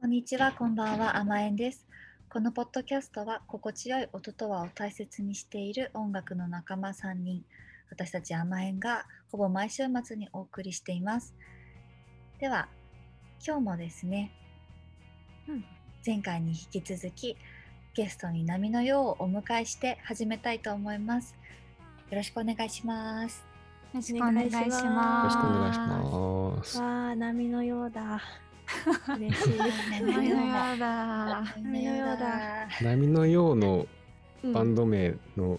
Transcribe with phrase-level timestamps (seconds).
[0.00, 1.84] こんにちは、こんばんは、甘えんです。
[2.30, 7.44] このポッドキャストは、心地よい音とはを大切にしている音楽の仲間3人、
[7.90, 11.34] 私たち甘えんがほぼ毎週末にお送りしています。
[12.38, 12.68] では、
[13.44, 14.30] 今日もですね、
[15.48, 15.64] うん
[16.06, 17.36] 前回に引き続き、
[17.92, 21.34] ゲストに波のようをお迎えして始めたいと思います。
[22.08, 23.44] よろしくお願いします。
[23.92, 24.64] よろしくお願いします。
[24.64, 26.78] よろしくお願いします。
[26.78, 28.22] わあ、波のようだ。
[29.16, 29.58] 嬉しい。
[30.02, 31.42] 波のようだ。
[31.42, 32.68] 波のようだ。
[32.82, 33.86] 波のようの
[34.44, 35.58] うんバンド名の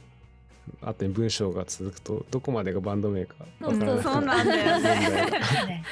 [0.81, 5.83] 後に文章が続くとどこまでがバンド名かわからなくそうなんだよね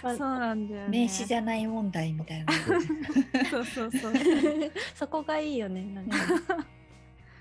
[0.00, 0.88] そうなんだよね。
[0.88, 2.52] 名詞じゃない問題みたいな。
[3.50, 4.12] そうそうそう。
[4.94, 5.82] そこがいいよね。
[5.94, 6.16] なんか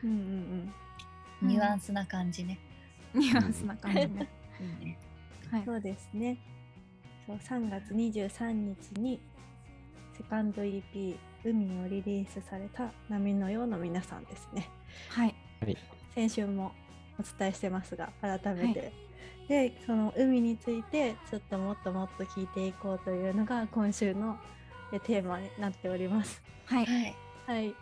[0.03, 0.73] うんうん
[1.41, 2.57] ニュアンスな感じね。
[3.13, 4.29] ニュアンスな感じね。
[4.61, 4.97] いいね。
[5.51, 5.59] はい。
[5.59, 5.65] うん。
[5.65, 6.37] そうですね。
[7.27, 9.19] そう、3月23日に
[10.17, 14.69] セカンド EP 海をリリースされた波のようの皆さんですね。
[15.09, 15.35] はい。
[16.13, 16.71] 先週も
[17.19, 18.93] お伝えしてますが改めて、
[19.47, 24.37] でその海についてちょっともっともっと聞いていこうというのが今週の
[24.91, 26.41] えテーマになっております。
[26.65, 26.85] はい。
[26.85, 27.15] はい。
[27.47, 27.73] はい、い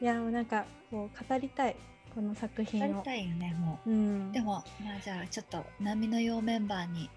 [0.00, 1.76] やもうなんかこう語りたい
[2.14, 2.86] この作品を。
[2.86, 4.32] やりたいよね、もうんう。
[4.32, 7.10] でも、まあじゃあちょっと波のようメンバーに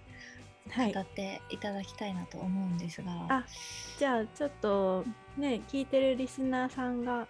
[0.69, 3.11] はい語、っていただきたいなと思うんですが。
[3.29, 3.45] あ
[3.97, 5.05] じゃあちょっと
[5.37, 7.25] ね聞いてるリスナーさんが、ま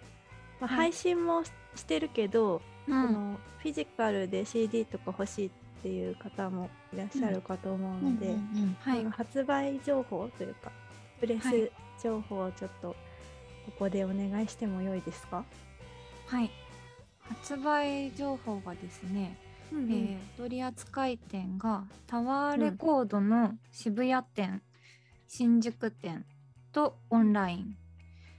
[0.62, 3.06] あ、はい配信もししてるけど、うん。
[3.06, 5.50] このフィジカルで CD とか欲しいっ
[5.82, 8.34] ていう方もいらっしゃるかと思うので。
[9.10, 10.70] 発売情報というか
[11.20, 11.70] プレスはい
[12.02, 12.96] 情報をちょっと
[13.66, 15.44] ここでお願いしても良いですか、
[16.26, 16.50] はい。
[17.20, 19.36] 発売情報がですね、
[19.72, 24.62] うえー取扱店がタワーレコードの渋谷店、
[25.28, 26.24] 新宿店
[26.72, 27.76] とオンライン、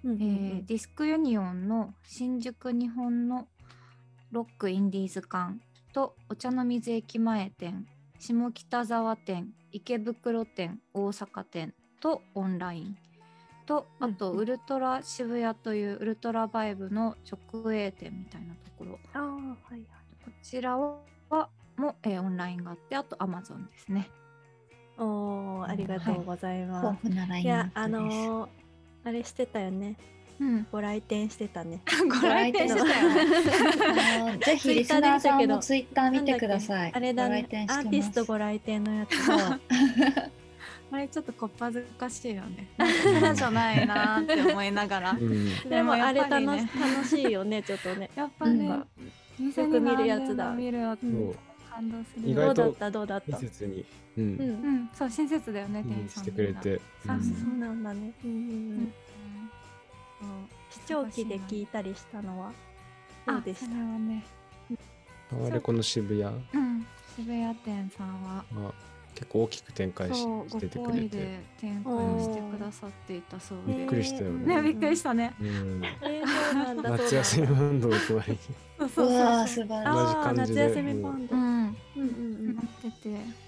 [0.03, 3.47] うんうんえーディスクユニオンの新宿日本の
[4.31, 5.59] ロックインディーズ館
[5.93, 7.85] とお茶の水駅前店
[8.19, 12.97] 下北沢店池袋店大阪店とオンライン。
[13.65, 14.41] とあとうんうん。
[14.41, 17.15] ウルトラ渋谷というウルトラバイブの
[17.53, 18.99] 直営店みたいなところ。
[19.13, 19.79] あーはいはい。
[20.25, 20.77] こちら
[21.33, 24.09] はも、えーオンラインがあってあとアマゾンですね。
[24.97, 27.77] おーありがとうございます、豊富なライい、ンナップです。
[27.77, 28.49] やあのー
[29.05, 29.95] あれしてたよね。
[30.39, 31.81] うん、ご来店してたね。
[32.09, 33.09] ご来店してたよ
[34.33, 34.37] ね。
[34.45, 36.91] ぜひリスナーさんもツイッター見てください。
[36.93, 37.41] あれだね。
[37.41, 37.85] ご来店してます。
[37.85, 39.13] アーティストご来店のやつ
[40.91, 42.67] あれちょっとこっぱずかしいよね。
[43.35, 45.11] じゃないなーって思いながら。
[45.11, 45.69] うん。
[45.69, 48.09] でもあれ楽,、しいよねちょっとね。
[48.15, 50.53] やっぱね、うん店よく見るやつだ。
[50.53, 51.03] 見るやつ。
[51.03, 51.35] うんそう。
[51.71, 52.29] 感動する。
[52.29, 52.91] 意外とどうだった？
[52.91, 53.37] どうだった？
[53.37, 53.85] 親切に、
[54.17, 54.23] うん。
[54.23, 54.75] ううん。
[54.83, 57.15] ん、そう親切だよね、店員さんしてくれて、みんな。
[57.15, 57.23] うん。
[57.23, 58.13] そうそうなんだね。
[58.23, 58.83] うんうんううん。
[58.83, 58.93] ん
[60.69, 62.51] 視聴器で聞いたりしたのは
[63.27, 64.23] どうでしあそたれはね、
[65.29, 66.23] タワレコの渋谷。
[66.23, 68.45] はうん、渋谷店さんは。
[69.13, 73.85] 結構大きく展開しそう、ごしててくれて、で展開してくださっていたそうびで。
[73.85, 75.33] っくりしたよねね、びっくりしたね。
[75.39, 75.81] うん、
[76.83, 78.37] 夏休みバンドの隣に
[78.79, 79.65] そうそううわーそう。
[79.65, 79.87] 素晴らしい。
[79.87, 82.01] あ同じー感じで夏休みバンド、ううんん、うんう
[82.51, 83.42] んなってて。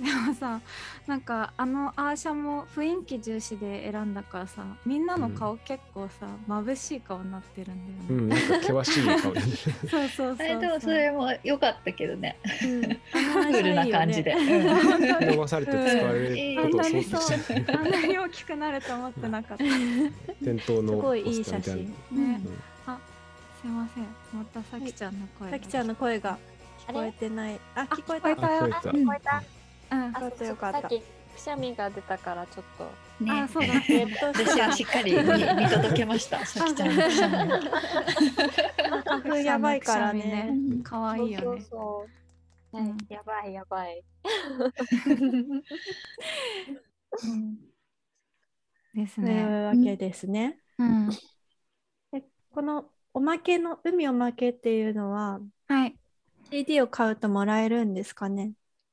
[0.00, 0.60] でもさ
[1.06, 9.40] なんかあのアーシャも雰囲気重視で選んだからさみんなの顔結構さ、眩しい顔になってるんだよね、うん、なんか険しい顔で
[9.88, 12.36] そうそうそうでもそれも良かったけどね。
[12.62, 14.32] うん、クールな感じで。
[14.32, 14.62] うん
[15.32, 19.64] 伸ばされて使われることを想定してるあんなに大きくなると思ってなかった。
[19.64, 19.70] ね、
[20.42, 21.94] 店頭のすごいいポい写真。
[22.86, 22.98] あ、
[23.60, 24.06] すいません。
[24.32, 25.56] またさきちゃんの声が。
[25.56, 26.38] さきちゃんの声が
[26.86, 27.60] 聞こえてない。
[27.74, 28.28] あ、聞こえた。
[28.28, 29.42] 聞こえたよあ聞こえた
[29.92, 30.12] うん聞こえた。
[30.12, 30.12] うん。
[30.12, 31.02] よかったよかったさっき
[31.34, 32.98] くしゃみが出たからちょっと。
[33.20, 33.84] ねあ、そうだ。
[33.88, 36.44] えっと私はしっかり見見届けました。
[36.46, 37.60] さきちゃんのくしゃみを
[39.06, 40.58] 花粉やばいからね。
[40.70, 41.46] うん可愛いよね。
[41.46, 42.10] そうそ
[42.72, 42.78] う。
[42.78, 44.04] うんやばいやばい。
[48.94, 49.42] ですといね。
[49.44, 50.58] うわけですね。
[50.78, 51.08] うん。
[52.50, 55.98] このおまけの海おまけっていうのははい。
[56.50, 58.52] CD を買うともらえるんですかね？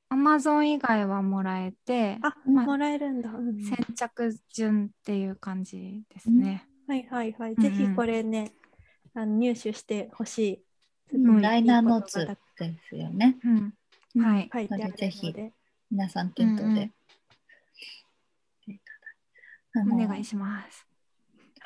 [0.09, 3.29] アマゾン以外はもらえて、あ、まあもらえるんだ。
[3.29, 6.67] うん先着順っていう感じですね。
[6.87, 7.53] はいはいはい。
[7.53, 8.51] うんうんぜひこれね、
[9.13, 10.63] あの入手してほしい。
[11.11, 12.25] すうんライナーノーいいツ
[12.57, 13.37] ですよね。
[14.15, 14.23] うん。
[14.23, 14.49] はい。
[14.51, 15.33] 書いぜひ。
[15.91, 16.63] 皆さん店頭で。
[16.63, 16.91] うんうん
[19.75, 20.88] お願いします。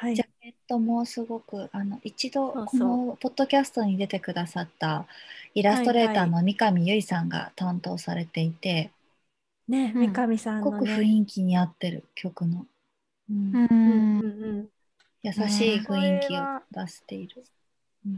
[0.03, 0.15] はい。
[0.15, 0.25] ジャ。
[0.41, 5.05] ケットもすごくあの一度このポッドキャストに出てくださった
[5.53, 8.91] イラストレーターの三上由衣さんが担当されていて、
[9.69, 10.11] ね、うん。
[10.11, 10.95] 三上さんすごくのね。
[10.97, 12.65] 雰囲気に合ってる曲の。
[13.31, 13.55] うん。
[13.55, 14.19] うん。
[14.19, 14.67] うんうん
[15.25, 17.45] 優しい雰囲気を出している。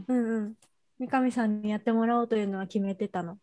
[0.08, 0.54] うんうん。
[0.98, 3.38] 三上さんにやってもらおうというのは決めてたの？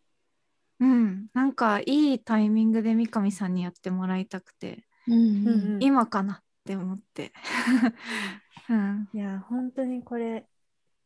[0.80, 5.82] うん、なんかいいタイミングで三上さんにやってもらいたくて、うんうんうん。
[5.82, 7.32] 今かなって思って。
[8.70, 10.46] うん、いや本当にこれ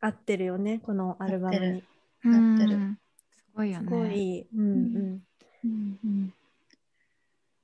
[0.00, 1.82] 合ってるよねこのアルバムに
[2.22, 2.96] 合ってる
[3.36, 3.90] すごいよすね。
[3.90, 5.22] ごい、うんうん、
[5.64, 6.34] うんうん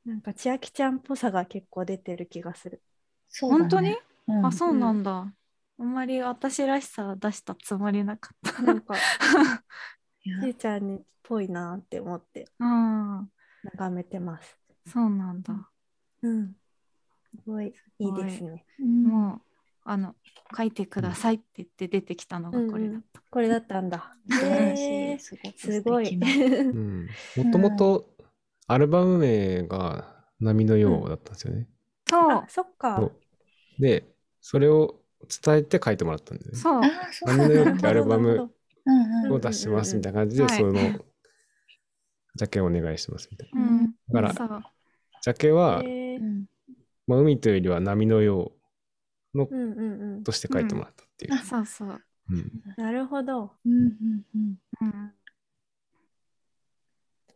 [0.05, 2.82] なんか千秋ちゃんっぽさが結構出てる気がする。
[3.29, 3.96] そうだね本当に、
[4.26, 5.32] うんあ、そうなんだ。
[5.79, 8.62] あんまり私らしさ出したつもりなかった。
[8.62, 8.96] なんか
[10.23, 13.31] ちーちゃんにっぽいなって思ってうん、
[13.62, 14.58] 眺めてます。
[14.87, 15.70] そうなんだ。
[16.23, 16.55] うん。
[17.36, 17.75] すごい。
[17.98, 18.64] いいですね。
[18.81, 19.04] うん。
[19.04, 19.40] もう
[19.86, 20.14] あの
[20.56, 23.20] 書いてくださいって言って出てきたのがこれだった。
[23.31, 24.14] これだったんだ。
[24.31, 25.20] 素晴らしへーい。
[25.20, 26.16] すごくすごい。
[26.16, 28.08] もともと
[28.66, 31.69] アルバム名が波のようだったんですよね。
[32.08, 32.31] そう。
[32.31, 33.10] あ、そっか。
[33.78, 34.04] で、
[34.40, 35.00] それを
[35.44, 36.58] 伝えて書いてもらったんだよね。
[36.58, 36.82] そう。
[37.26, 38.50] 波のようってアルバム
[39.31, 40.56] を出してますみたいな感じで、はい。
[40.56, 40.72] その
[42.36, 43.60] ジャケをお願いしてますみたいな。
[43.60, 44.62] うん、だから
[45.22, 46.20] ジャケは、へー。
[46.20, 46.46] うん
[47.06, 48.52] まあ、海というよりは波のよ
[49.34, 51.38] うのうんうんうんとして書いてもらったっていう。
[51.38, 51.88] そうそう。
[52.30, 53.52] うんなるほど。
[53.64, 55.12] うんうんうんうん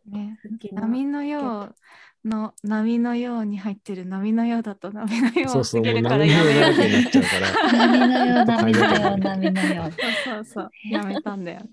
[0.09, 0.39] ね、
[0.73, 1.75] 波のよ
[2.23, 7.87] うの波のように入ってる波のようだと波のよそううそう、もうすぎるから波のやようにめなっちゃうから。
[7.87, 11.69] 波のよう波のよう波のようそうそうそう やめたんだよね。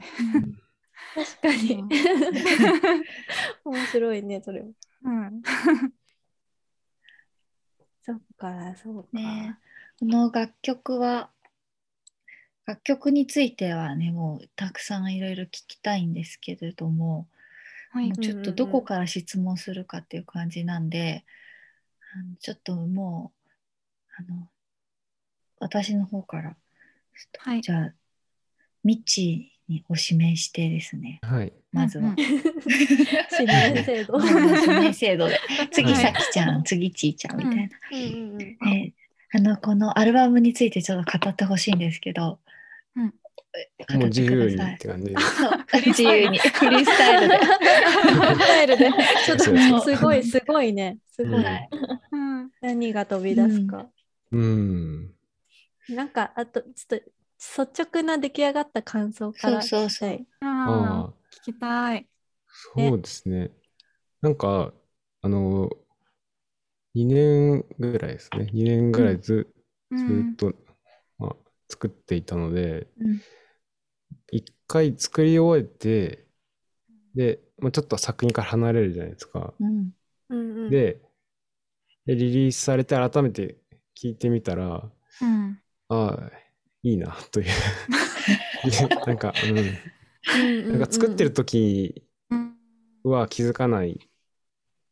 [1.14, 1.88] 確かにうん。
[3.72, 4.72] 面白いね、それも。
[5.04, 5.42] うん、
[8.06, 9.08] そっか、そうか。
[9.12, 9.58] ね
[9.98, 11.30] この楽曲は
[12.66, 17.26] 楽曲についてはねもうたくさんいろいろ聞きたいんですけれども、
[17.90, 21.24] はいもうちょっとどこから質問するかっていう感じなんで、
[22.14, 23.52] あのちょっともう
[24.18, 24.48] あの
[25.58, 26.56] 私の方から
[27.38, 27.94] はいじゃあ
[28.84, 31.52] ミッチーにお指名してですねはい。
[31.76, 34.18] まずは、指名制度。
[34.18, 35.38] 指名制度で
[35.70, 37.68] 次はいさきちゃん次ちーちゃんみたいな、
[39.34, 42.40] あのこのアルバムについてちょっと語ってほしいんですけど、
[42.96, 43.14] うん
[43.94, 45.16] もう自由にって感じで。
[45.86, 47.38] 自由にフリースタイルで。
[47.38, 48.90] スタイルで。
[49.24, 49.44] ちょっと
[49.80, 50.98] すごい、すごいね。
[51.10, 51.42] すごい。
[51.42, 51.68] はい
[52.12, 53.86] うん何が飛び出すか。
[54.32, 55.10] うん。
[55.88, 60.26] なんか、あと、ちょっと率直な出来上がった感想からそうそうそう聞きたい。
[60.40, 62.08] あ聞きたい。
[62.74, 63.50] そうですね。
[64.20, 64.72] なんか、
[65.22, 65.70] あの、
[66.94, 68.46] 2年ぐらいですね。
[68.52, 69.48] 2年ぐらいず,、
[69.90, 70.54] うずんっと、
[71.18, 71.36] まあ、
[71.68, 73.20] 作っていたので、うん
[74.30, 76.26] 一回作り終えて、
[77.14, 79.54] で、まあ、ちょっと作品から離れるじゃないですか。
[79.60, 79.90] うん
[80.28, 81.00] うんうん、で
[82.06, 83.56] で、リリースされて改めて
[84.00, 84.90] 聞いてみたら、
[85.20, 86.30] うんああ、
[86.86, 87.46] いいな、という。
[89.06, 89.50] なんか、うん。
[89.50, 92.56] うんなんか作ってる時うん
[93.04, 94.00] は気づかない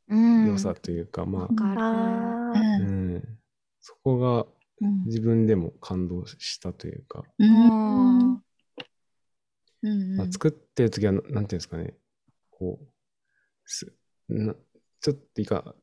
[0.08, 0.46] うん。
[0.46, 2.52] 良さというか、まあ。
[2.52, 3.14] あ、ううん。
[3.17, 3.38] ん、
[3.81, 4.46] そこが
[4.81, 5.05] うん。
[5.05, 8.26] 自分でも感動したというか、うん。
[8.26, 8.43] うん。
[9.82, 11.94] うんまあ、作ってる時はな、なんていうんですかね、
[12.50, 12.87] こう、
[13.64, 13.87] す
[14.29, 14.55] な
[15.00, 15.75] ちょっと言い方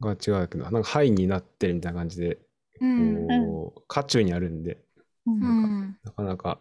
[0.00, 2.38] が違うけど、なんかハイになってるみたいな感じで、
[2.80, 3.26] うん。
[3.26, 4.85] こう、渦中にあるんで、
[5.26, 5.40] うん。
[5.40, 5.46] う
[5.84, 5.98] ん。
[6.04, 6.58] なかなか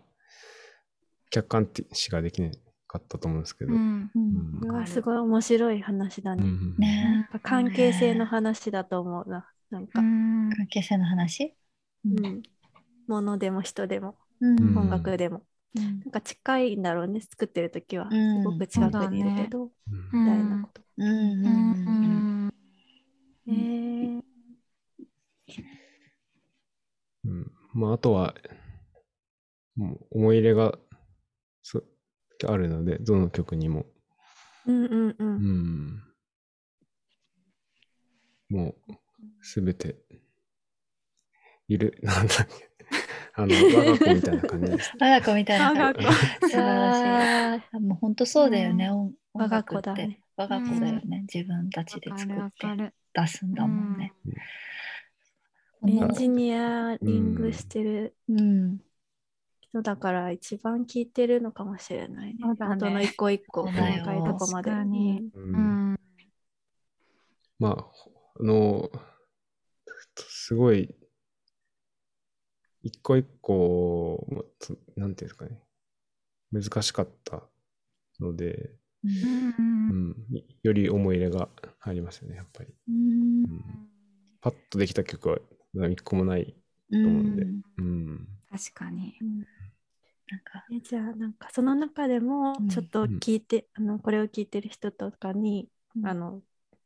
[1.29, 2.49] 客観視ができな
[2.87, 4.11] かったと思うんですけど、うん。
[4.15, 4.59] うん。
[4.61, 6.43] うわすごい面白い話だね。
[6.43, 9.49] うんねなんか関係性の話だと思うな。
[9.69, 10.49] なんか、うん。
[10.55, 11.55] 関係性の話？
[12.05, 12.43] ううん、
[13.07, 14.15] 物でも人でも。
[14.41, 15.45] 音楽でも、
[15.75, 15.99] うん。
[16.01, 18.41] なんか近いんだろうね作ってる時は、うん。
[18.43, 19.71] すごく近くにいるけど、うん
[20.11, 20.81] みたいなこと。
[20.97, 21.07] うん。
[21.07, 21.71] うん。
[21.71, 22.47] ううん。
[22.47, 22.53] ん
[23.47, 24.14] えー
[27.25, 27.51] うん。
[27.73, 28.35] まあ、あとは、
[29.75, 30.77] もう思い入れが
[31.61, 31.83] そ
[32.47, 33.85] あるので、どの曲にも。
[34.65, 35.15] うんうんう。
[35.19, 35.35] うん。
[35.87, 36.03] ん。
[38.49, 38.93] もう、
[39.41, 39.95] すべて、
[41.67, 42.69] いる、 なんだっけ。
[43.37, 44.91] あの、我が子みたいな感じです。
[45.01, 45.73] 我が子みたいな。
[45.73, 46.01] 感子。
[46.01, 46.07] じ
[46.47, 47.67] 素晴らしい。
[47.73, 48.91] あもう本当そうだよね、うん。
[48.93, 49.81] 音我が音楽って。
[49.81, 50.21] 子だね。
[50.37, 54.31] 我が子だよね、自分たちで作って出すんだもんね、ー
[55.87, 58.79] エンジニアリングしてるうん。
[59.75, 62.39] 人だから一番聴いてるのかもしれないね。
[62.39, 62.45] ね。
[62.59, 64.05] 音の一個一個細そうだよ。
[64.05, 64.71] かいとこまで。
[64.85, 65.31] に。
[67.59, 68.89] まあ、ほあの、
[70.17, 70.93] すごい、
[72.83, 75.59] 一個一個、まあつなんていうんですかね、
[76.51, 77.43] 難しかった
[78.19, 78.71] ので、
[79.03, 79.53] うん。
[79.89, 80.15] うん、
[80.63, 81.49] より思い入れが
[81.81, 82.69] ありますよね、やっぱり。
[82.89, 82.95] うん。
[82.95, 83.89] うん。
[84.41, 85.39] パッとできた曲は
[85.89, 86.55] 一個もない。
[86.91, 88.27] う思うんでんうん。
[88.49, 89.17] 確かに。
[90.27, 96.41] なんかえじゃあなんかその中でもうんちょっと聞いて、あのこれを聞いてる人とかに、うんあの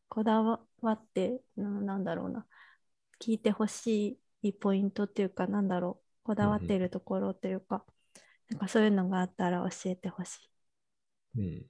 [0.08, 0.60] こだわ
[0.92, 2.46] ってななんだろうな
[3.22, 7.84] 聞いてほしいポイントっていうかなんだろうこだわっているところというか、
[8.50, 10.50] なんかそういうのがあったら教えてほしい。
[11.38, 11.66] うん。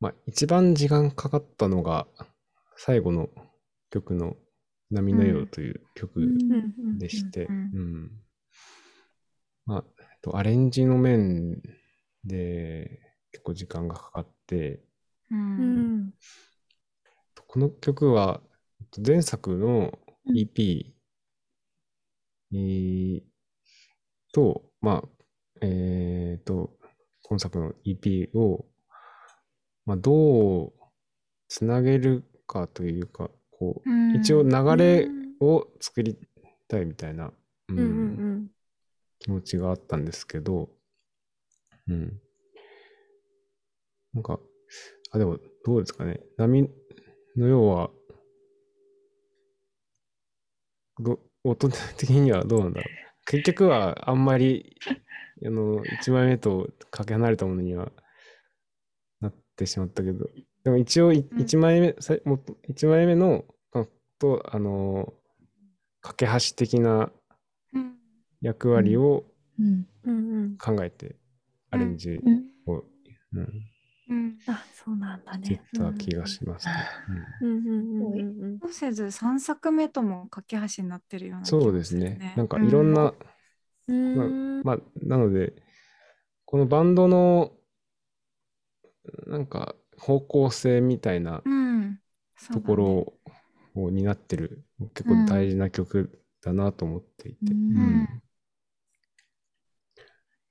[0.00, 2.06] まあ、一番時間かかったのが、
[2.76, 3.30] 最後の
[3.90, 4.36] 曲の
[4.92, 6.28] 波のようという曲うん。
[6.28, 7.70] うんでして、うん。
[7.72, 8.10] うん。
[9.66, 9.84] まあ、
[10.20, 11.60] と、アレンジの面
[12.24, 13.00] で
[13.32, 14.82] 結構時間がかかって、
[15.30, 15.34] う。
[15.34, 15.96] うん。
[16.06, 16.14] ん
[17.46, 18.40] この曲は
[18.80, 20.36] えっと前作のうん。
[20.36, 20.94] EP、
[22.52, 23.22] えー
[24.32, 25.08] と、まあ、
[25.60, 26.76] えーと、
[27.22, 28.66] 今作の EP を、
[29.86, 30.72] まあ、どう
[31.48, 33.30] つなげるかというか、
[33.62, 35.08] こう、うん一応流れ
[35.40, 36.18] を作り
[36.68, 37.32] たいみたいな、
[37.68, 38.50] うんうんうん
[39.20, 40.68] 気持ちがあったんですけど、
[41.88, 42.20] うん。
[44.14, 44.40] なんか、
[45.12, 46.18] あ、でも、どうですかね。
[46.36, 46.68] 波
[47.36, 47.90] の要は、
[50.98, 53.24] ど音的にはどうなんだろう。
[53.26, 54.76] 結局は、あんまり、
[55.46, 57.92] あの、1枚目とかけ離れたものには
[59.20, 60.28] なってしまったけど、
[60.64, 63.51] でも一応い、うん1枚目、さいもっと一枚目の、あ
[64.22, 65.12] と、あの、
[66.02, 67.10] 架け橋的な
[67.72, 67.96] うん。
[68.42, 69.24] 役割を
[70.58, 71.16] 考えて
[71.70, 72.50] アレンジうん。
[72.66, 72.84] を、
[73.34, 73.48] うん。
[74.08, 74.38] うん。
[74.46, 75.62] あそうなんだね。
[75.74, 76.74] た気がしますね。
[77.08, 77.16] うん。
[77.40, 77.66] うん。
[77.66, 78.14] うん。
[78.14, 78.42] うん。
[78.44, 78.58] うん。
[78.60, 81.44] そうせず3作目とも架け橋になってるよううん。
[81.44, 82.32] な気がそうですね。
[82.36, 82.48] なん。
[82.48, 82.94] かういろん。
[82.94, 83.14] な、
[83.88, 84.62] うん。
[84.62, 85.52] まあ、なので、
[86.46, 87.52] このバンドの、
[89.26, 89.46] なん。
[89.46, 91.42] か方向性みたいな
[92.52, 93.14] ところを
[93.74, 94.64] 担ってる、
[94.94, 97.52] 結構大事な曲だなと思っていて。
[97.52, 97.76] ううん。
[98.02, 98.22] ん。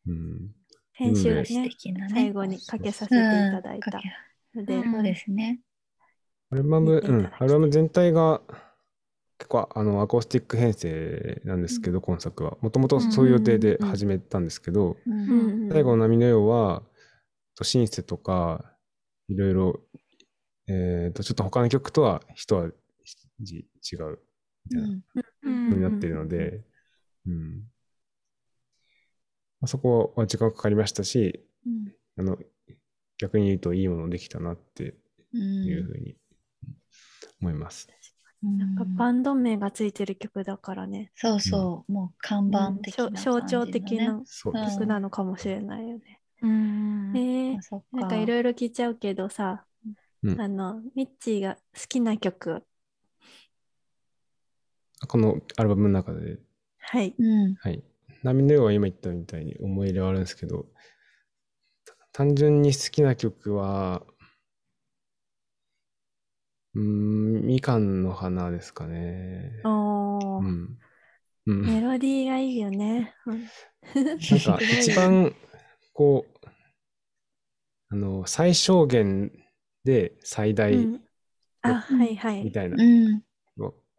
[0.07, 0.55] うん。
[0.93, 1.69] 編集うんね
[2.13, 4.01] 最後にかけさせていただいた。
[4.53, 5.61] そうですね。
[6.49, 7.31] アルバム、うん。
[7.39, 8.41] アルバム全体が
[9.37, 12.57] 結構あのアコースティック編成なんですけど、今作は。
[12.61, 15.69] もともとそういう予定で始めたんですけど、うんうんうん。
[15.71, 16.83] 最後の波のようは、
[17.55, 18.75] とシンセとか、
[19.29, 19.79] いろいろ、
[20.67, 22.61] えっと、ちょっと他の曲とは一
[23.41, 24.19] 味違う
[24.69, 24.87] みたいな。
[24.87, 25.03] うん。
[25.43, 25.69] うん。
[25.69, 26.63] 風になっているので、
[27.27, 27.63] うん。
[29.59, 31.93] まあそこは時間かかりましたし、うん。
[32.17, 32.37] あの、
[33.17, 34.95] 逆に言うといいものできたなって
[35.33, 35.41] うん。
[35.65, 36.15] いうふうに
[37.41, 37.87] 思います。
[38.43, 46.19] なんかバンド名がついてる曲だからね、そうそう、もう看板的なね、象象徴的な曲なのかもしれないよね。
[46.41, 47.15] うん。
[47.15, 47.59] え。
[47.59, 49.63] ーなんかいろいろ聞いちゃうけどさ、
[50.23, 50.41] うん。
[50.41, 52.63] あのミッチーが好きな曲
[55.07, 56.37] このアルバムの中で、
[56.79, 57.83] はいうんはい。
[58.23, 60.65] 波のようは今言ったみたいに思い入れはあるんですけど、
[62.11, 64.03] 単純に好きな曲は、
[66.75, 69.61] うーん、みかんの花ですかね。
[69.63, 70.77] おーうん。
[71.47, 71.65] うん。
[71.65, 73.15] メロディーがいいよね。
[73.25, 73.47] うん
[73.93, 75.35] なんか一番、
[75.93, 76.47] こう、
[77.89, 79.31] あの、最小限
[79.83, 81.01] で最大うん
[81.63, 82.43] あはいはい。
[82.43, 83.21] みたいなうんの、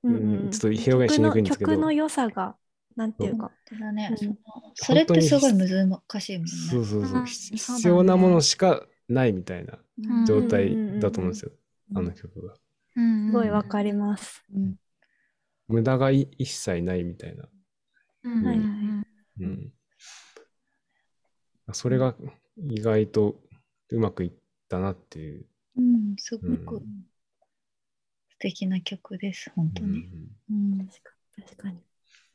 [0.05, 0.19] うんう
[0.49, 1.71] んちょっと表現しにくいんですけど。
[1.73, 2.57] 曲の曲の良さが
[2.97, 3.51] なんていうか。
[3.81, 4.39] だね、うん。
[4.75, 5.67] それってすごい難
[6.21, 6.51] しいもんね。
[6.71, 10.27] そうそうそう、必要なものしかないみたいなうん。
[10.27, 11.53] 状態だと思うんですよ、
[11.93, 12.55] うんあの曲が。
[12.97, 14.45] うんすごいわかります。
[14.55, 14.77] うん。
[15.69, 17.49] 無駄がい一切ないみたいな。
[18.25, 18.45] うん。
[18.45, 18.57] はい
[19.41, 19.73] うん。
[21.73, 22.15] それが
[22.59, 23.41] 意外と
[23.91, 24.33] うまくいっ
[24.69, 25.47] たなっていう。
[25.79, 26.47] うん、すごく。
[26.49, 26.65] うん。
[26.67, 26.83] 素
[28.43, 30.01] 敵な曲です、本当に。
[30.51, 30.89] うんうん
[31.35, 31.79] 確かに。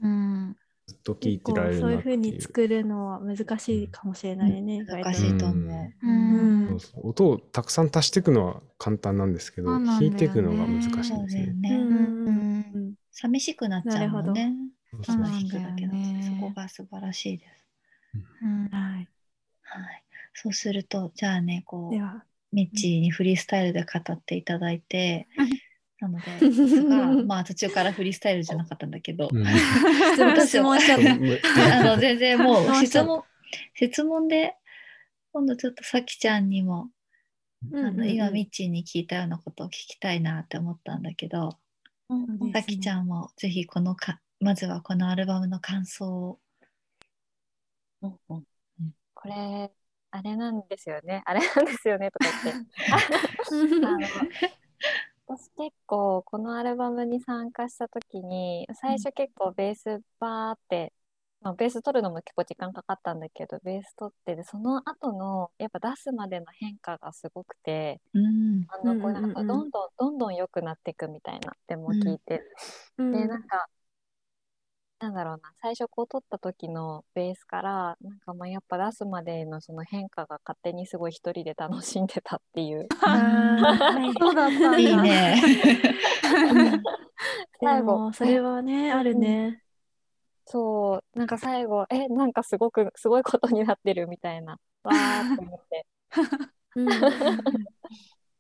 [0.02, 0.56] うん。
[0.88, 2.16] ずっと聴い結構てられるそういうふう。
[2.16, 4.84] に作るのは難しいかもしれないね。
[4.86, 6.08] 難意外としいと思う。
[6.08, 11.70] うん音をたくさん足していくのは簡単なんですけど、ね弾いていくのが難しいんですそうだよね。
[11.70, 11.76] ね。
[11.78, 12.28] うん
[12.74, 14.56] うん寂しくなっちゃうもんね。
[15.04, 17.66] そう弾くだけだそこが素晴らしいです。
[18.44, 19.08] うんはい。
[19.64, 20.04] はい。
[20.36, 25.57] そうすると、じゃあね、こう、ミッチーにフリースタイルで語っていただいてはい、
[26.00, 29.46] なので、ですが、 まあ途中からフリースタイルじゃなかったんだけど、うん
[30.46, 31.16] 質問しちゃった。
[31.16, 31.40] む
[31.74, 33.24] あの全然もう質問、
[33.74, 34.56] 質問で、
[35.34, 36.92] 今度ちょっとさきちゃんにも、
[37.74, 41.58] あの今ミッチーに聞いたようなことを聞きたいなって思ったんだけど、
[42.10, 46.40] うんさきちゃんもぜひこのか、まずはこのアルバムの感想を。
[48.02, 48.44] こ
[49.28, 49.72] れ、
[50.12, 51.24] あれなんですよね。
[51.26, 52.68] あれなんですよねとか言って。
[53.86, 54.08] あの
[55.28, 60.94] 私結構このアルバムに参加した時に最初結構ベースバーって、
[61.42, 68.66] まあ、ベース取るのも結構時間かかったんだけどベース取ってでその後のやっぱ出すまでの変化がすごくてうん。
[68.70, 69.34] あのこううんうんうんなん。
[69.34, 72.42] かどんどんどんどん良くなっていくみたいなでも聞いて、
[72.98, 73.68] でなんか
[75.00, 82.88] なんだろうな最初こう取った時のベースからなんかまあやっぱ出すまでのその変化が勝手にすごい一人で楽しんでたっていう。
[84.20, 84.80] そうだったんだ。
[84.80, 85.40] いいね。
[87.62, 87.92] 最後。
[87.94, 89.64] でもそれはね、あるね。
[90.46, 94.58] そうなんか最後えなんかすごくすごいことになってるみたいな。
[94.84, 95.86] わーって思って。
[96.76, 96.90] うん。
[96.90, 96.92] っ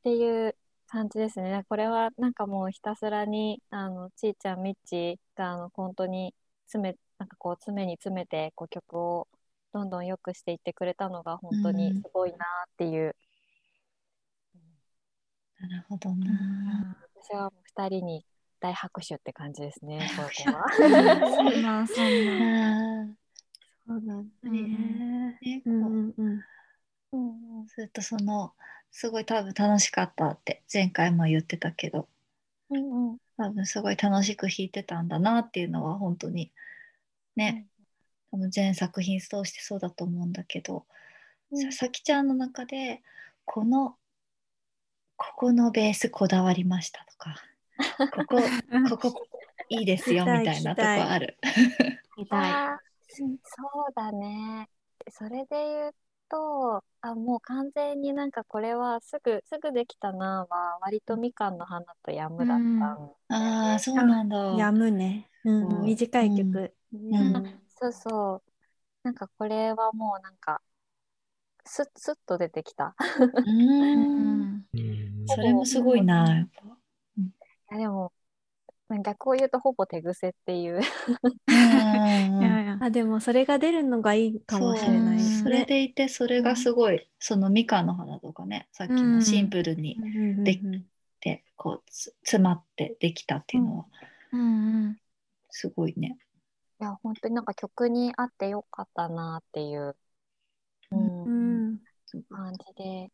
[0.03, 0.55] ていう
[0.87, 1.65] 感じですね。
[1.69, 6.33] これはなんかもうひたすらにあのちーちゃんみっちがあの本当に
[6.67, 9.27] 詰めなんかこう詰めに詰めてこう曲を
[9.73, 13.15] どんどん良くしていってくれたのが本当にすごいなっていう、
[15.59, 16.97] なるほどな。
[17.15, 18.25] 私はもう2人に
[18.59, 20.65] 大拍手って感じですね ここは。
[21.29, 23.01] そんなそんな。
[23.01, 23.15] あー
[23.87, 25.39] そうなんだねね。
[25.41, 26.43] ねうんこううん
[27.59, 27.67] うん。
[27.67, 28.53] ずっとその
[28.91, 32.07] すごい多分楽しかったって前回も言ってたけど
[32.69, 36.51] うんうん多分すごい楽しく弾いてたんだなっていうのは本当に
[37.35, 37.67] ね、
[38.31, 40.85] 多分全作品通してそうだと思うんだけど、
[41.51, 43.01] うんささきちゃんの中で
[43.45, 43.95] この
[45.15, 47.35] ここのベースこだわりましたとか
[48.11, 49.27] ここここ
[49.69, 51.37] いいですよみたいなとこある。
[52.17, 52.79] 見たい。
[53.09, 54.69] そうだね。
[55.09, 55.95] それで言う
[56.29, 64.37] と、あ、もう完全になんかこれはすぐ、すぐできたなは、割とみかんの花とやむだったんだよねああそうなんだ。
[64.57, 65.29] やむね。
[65.43, 66.73] うんうん短い曲。
[66.93, 68.43] うんそうそう。
[69.03, 70.61] なんかこれはもうなんか、
[71.65, 72.95] スッ、スッと出てきた。
[73.45, 76.35] うーんうんそれもすごいな。
[76.35, 76.77] やっぱ
[77.71, 78.11] いやでも、
[79.03, 80.75] 逆を言うとほぼ手癖っていう。
[80.75, 80.83] うんい
[82.43, 85.43] やいやあでもそれが出るのがいいかもしれないですね。
[85.43, 90.61] それでいてそれがすごい、そのみかんの花とかねさっきのシンプルにうんうんうんうんで
[91.19, 93.85] でこうつ詰まってできたっていうのは
[94.31, 94.97] うんうん。
[95.49, 96.17] すごいね。
[96.79, 99.95] いや、本当になんか曲に合ってよかったなっていう、
[100.91, 101.79] うんうん。
[102.29, 103.11] 感じで。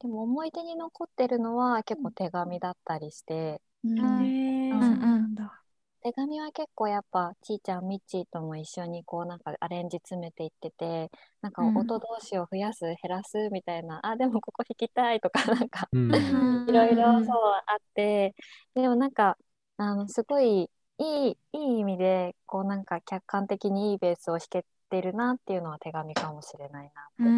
[0.00, 3.94] でも思い出に残ってるのは結構手紙だったりして、うん
[4.72, 5.62] そうなんだ。
[6.02, 11.10] 手紙は結構やっぱちーちゃんみっちーとも一緒にこうなんかアレンジ詰めていってて
[11.42, 11.74] なんかうん。
[11.74, 16.14] 音同士を増やす減らすみたいな、あでもここ弾きたいとか なんかうん。
[16.14, 16.16] う
[16.64, 18.34] んいろいろそうあって
[18.74, 19.36] でもなんか
[19.76, 27.36] あのすごいいいいい意味でこうなんか客観的にいいベースを弾けてるなっていうのは手紙かもしれないなって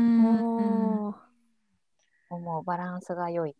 [2.29, 3.57] 思うバランスが良い。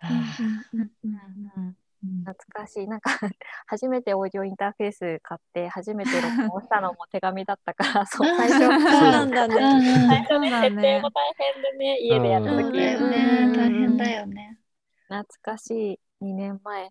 [0.00, 1.76] あうんうんうんーうん
[2.24, 3.10] 懐かしい なんか
[3.66, 9.54] 初めてオーディオインターフェース買って初めて録音したのも手紙だったから そう最初そうなんだね。
[9.54, 14.58] うん最初ねそうだね設定も大変でね家でやった時そうだようんね大変だよね。
[15.08, 16.90] 懐かしい2年前ね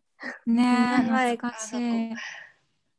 [1.07, 1.73] え、前懐かし
[2.11, 2.15] い。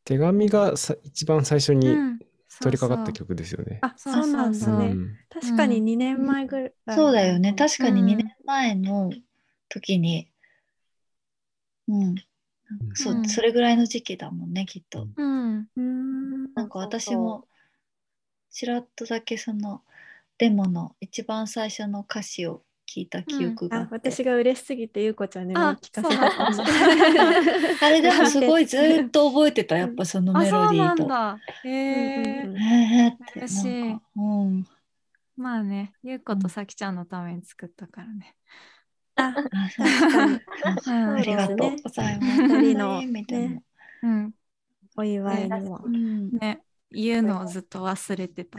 [0.04, 2.18] 手紙がさ一番最初にうん
[2.60, 3.78] 取り掛かった曲ですよね。
[3.80, 4.86] あ、そうなんだね。
[4.88, 6.96] うん確かに2年前ぐらい。
[6.96, 9.10] そうだよね確かにうん2年前の
[9.68, 10.30] 時に
[11.90, 12.14] うん
[12.94, 15.00] そううんそれぐらいの時期だもんねきっと。
[15.00, 15.08] そう。
[15.16, 15.68] うん。
[15.76, 16.54] うん。
[16.54, 17.46] なんか私も
[18.50, 19.82] ちらっとだけその
[20.38, 26.16] デモの一番最初の歌詞を聞いた記憶がああって、私が嬉しすぎてゆうこちゃんにもあ聞かせた。
[27.86, 31.04] あれでもすごいずーっと覚えてたやっぱそのあ、メロディーと。
[31.64, 34.64] へうんえーって嬉しいなんかうん
[35.36, 38.36] まあね、ゆうことさきちゃんのために作ったからね。
[39.20, 39.34] あ、
[41.22, 42.42] りがとうございます。
[42.42, 43.02] 二人の。
[44.96, 45.80] お祝いにも。
[45.84, 45.88] う。
[45.88, 46.30] ん。
[46.38, 48.58] ね、言うのをずっと忘れてた。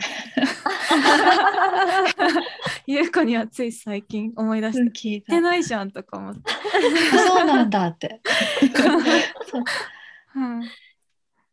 [2.88, 6.42] ゆうこにはつい最近思い出して、聞いてないじゃんとか思って。
[7.14, 8.22] あそうなんだって。
[9.50, 9.64] そう。
[10.36, 10.62] うん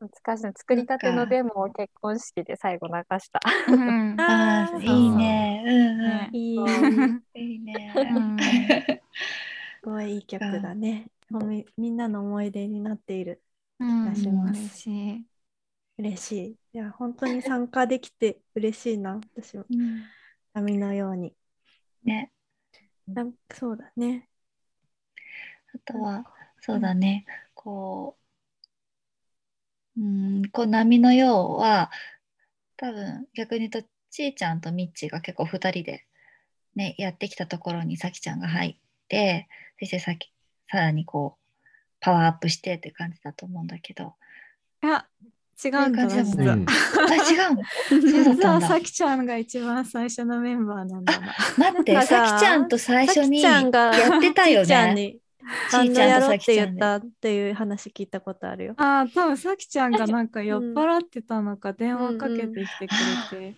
[0.01, 5.65] 懐かしい作りたてのデモを結婚式で最後流したうん あーあー いいね。
[5.67, 7.23] うんうすうん。
[7.35, 7.93] いいね。
[7.97, 8.37] うん
[9.83, 11.11] ごいいい曲だね。
[11.31, 13.43] みみんなの思い出になっている。
[13.81, 15.27] うん私もね嬉しい。
[15.99, 16.51] 嬉しい。
[16.75, 19.21] いや、本当に参加できて嬉しいな。
[19.35, 19.65] 私も。
[19.69, 20.05] うん
[20.55, 21.35] 波のように。
[22.05, 22.33] ね。
[23.07, 24.29] なんそうだね。
[25.75, 26.25] あとは、
[26.61, 27.27] そうだね。
[27.55, 28.18] こう、
[29.99, 31.91] うん、こう波のようは、
[32.77, 36.05] 多分逆に言うと、ちーちゃんとみっちが結構2人で、
[36.77, 38.77] ね、やってきたところにさきちゃんが入っ
[39.09, 39.49] て、
[39.81, 40.33] そしてさき
[40.71, 41.49] さらにこう
[42.01, 44.15] パワーアップしてって感じだと思うんだけど。
[44.83, 45.07] いや
[45.63, 46.15] 違うんだ違うの？
[46.25, 46.43] そ
[47.03, 47.17] うだ
[48.25, 48.51] たんだ。
[48.51, 51.35] はさきちゃんが一番最初のメンバーなんだな。
[51.57, 54.95] 待ってささきちゃんと最初にやってたよね。
[54.95, 55.19] に
[55.73, 58.75] バンドやろうって言ったっていう話聞いたことあるよ。
[58.77, 63.55] ああ、多分さきちゃんがなんか酔っ払ってたのか電話かけてきてくれて、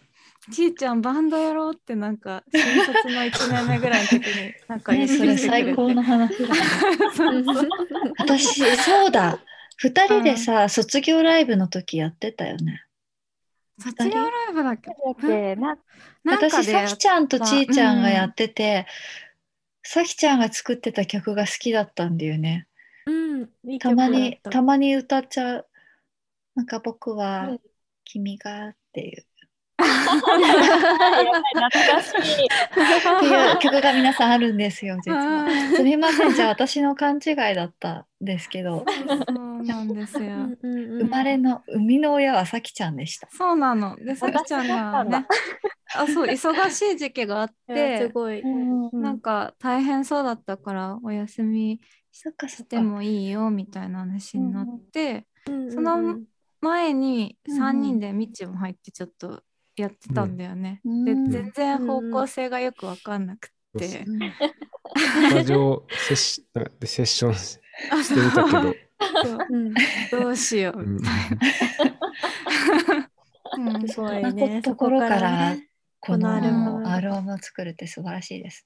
[0.52, 6.60] ちーちゃんバンドやろうってなんか新卒の1年目ぐらいの時に なんか言ってねそれきてくれて最高の話だね
[7.14, 7.68] そうそう
[8.18, 9.38] 私そうだ。
[9.76, 12.84] 二人でさ卒業ライブの時やってたよね。
[13.78, 14.90] 卒業ライブだっけ？
[14.90, 15.78] だっけな
[16.22, 18.86] なんか私でさきちゃんとちーちゃんがやうんってて、
[19.82, 22.66] さきちゃんが作ってた曲が好きだったんだよね。
[23.06, 23.92] うん、いいた。
[23.94, 25.68] まにたたまに歌っちゃう。
[26.54, 27.60] なんか僕はうん
[28.04, 29.26] 君がっていう。
[29.80, 29.82] っ
[33.20, 35.44] ていう曲が皆さんあるんですよ実は。
[35.44, 40.48] うんすみませんじゃあ私の勘違いだったんですけどそうなんですよ。
[40.62, 43.28] 生まれの生みの親はさきちゃんでした。
[43.32, 43.96] そうなの。
[43.96, 45.26] で、さきちゃんがね、
[45.94, 48.40] あ、そう、忙しい時期があっいやすて、ごい。
[48.40, 51.80] うんなんか大変そうだったから、お休み。
[52.12, 56.24] してもいいよみたいな話になって、うんそのうん
[56.60, 59.42] 前にうんうん3人でミッチも入ってちょっと
[59.80, 60.80] やってたんだよね。
[60.84, 64.04] で、うん全然方向性がよくわかんなくて。
[64.06, 64.20] うん
[64.96, 66.44] スタジオセッシ
[66.80, 68.74] でセッションししてみたけど、
[69.22, 69.74] そううん
[70.10, 71.10] どうしよううんみた
[74.16, 74.26] いな。
[74.26, 74.62] ういね。
[74.62, 75.68] ところからね
[76.00, 76.40] このア
[77.00, 78.64] ルバムを作るって素晴らしいです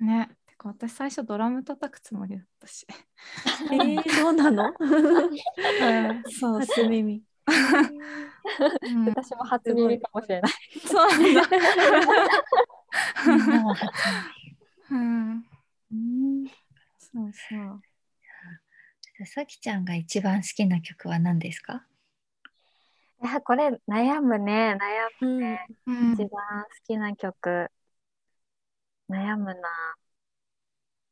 [0.00, 0.28] ね。
[0.46, 2.86] てか私最初ドラム叩くつもりだったし。
[3.72, 4.72] えー、そうなの？
[6.28, 7.22] そ う初耳。
[8.82, 10.52] うん私も初耳かもしれない。
[10.86, 11.42] そうなんだ。
[14.90, 15.44] うん。
[15.90, 16.50] 耳
[16.98, 19.26] そうそう。
[19.26, 21.84] さきちゃんが一番好きな曲は何ですか？
[23.22, 24.78] いや、これ悩むね。
[24.80, 25.58] 悩む。
[25.86, 27.70] うんうん一番好きな曲。
[29.10, 29.96] 悩むな。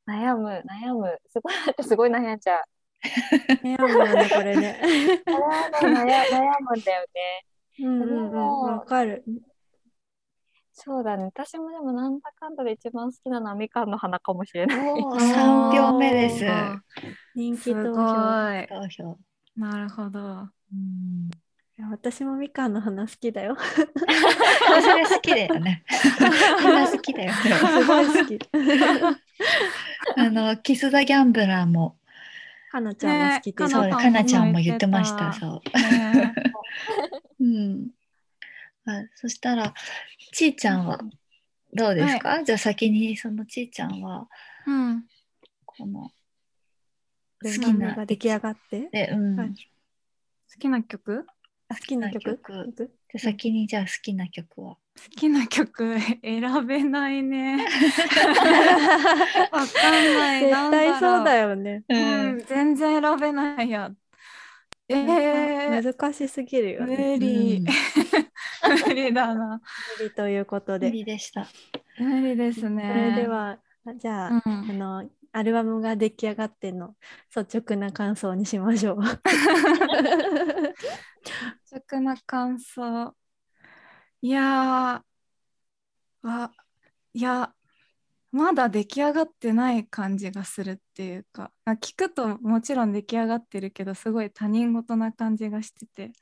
[0.07, 1.21] 悩む、悩む。
[1.27, 2.65] すごい、 すごい悩んじゃう。
[3.63, 4.81] 悩むよね、これね。
[5.25, 5.31] こ
[5.87, 7.47] れはね、悩悩むんだよね。
[7.81, 9.25] うんうんうん、わかる。
[10.81, 11.25] そうだね。
[11.25, 14.79] 私もでもなんだかんだで一番好きなのはみかんの花かもしれない。
[15.19, 16.45] 三票目です。
[17.35, 18.63] 人気投ご票。
[18.63, 18.67] い。
[18.69, 19.19] 投票。
[19.57, 20.21] なるほど。
[20.21, 21.29] うん。
[21.79, 23.57] いや私もみかんの花好きだよ。
[23.59, 25.85] それ好きだよね。
[26.61, 27.33] みんな好きだよ。
[27.33, 28.39] すごい好き。
[30.17, 31.98] あのキス・ザ・ギャンブラーも、
[32.71, 35.33] かなちゃんも好きって言ってたそう、かなちゃんも言ってましたた。
[35.33, 35.79] そう。
[35.81, 36.35] ね
[37.41, 37.91] うん。
[38.85, 39.75] あそしたら、
[40.33, 41.01] ちーちゃんは
[41.73, 44.29] どうですか、じゃあ先にそのちーちゃんは、
[44.67, 45.05] うん。
[45.65, 46.13] この、好
[47.43, 48.89] 好きなが出来上がって。
[48.91, 49.37] で、うん。
[49.37, 49.55] はい
[50.51, 51.27] 好きな曲？
[51.69, 52.41] 好きな曲？
[53.13, 54.79] 好きな曲で先にじゃあ好きな曲は？
[54.97, 57.69] 好きな曲 選べないね。
[59.53, 60.41] わかんない。
[60.41, 61.51] 絶対そうだよ。
[61.51, 61.85] よね。
[61.89, 61.97] う
[62.35, 63.91] ん、全然選べないや。
[64.89, 67.19] えー、難しすぎるよ無ね。
[67.19, 67.63] 理。
[68.87, 69.61] 無理だな。
[69.99, 70.91] 無理ということ無で。
[70.91, 71.55] 理でした。
[71.99, 72.93] 無理ですそね。
[72.95, 73.61] れでは、
[73.97, 76.97] じゃあ、うんあの、アルバムが出来上がっての
[77.35, 79.01] 率直な感想にしましょう。
[81.71, 83.15] 率直な感想。
[84.21, 85.03] いやー、
[86.23, 86.53] あ、
[87.13, 87.55] いや、
[88.31, 96.13] まだ出来上がってない感じがするっていうか、あ聞くともちろん出来上がってるけど、すごい他人事な感じがしてて、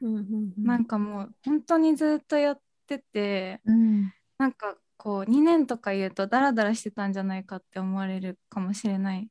[0.00, 4.12] うんうんうんなんかもう本当にずっとやってて、うん。
[4.38, 9.28] なんかこう2年とか言うとダラダラしてたんじゃないかって思われるかもしれない